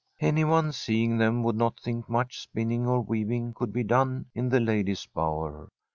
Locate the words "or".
2.87-3.01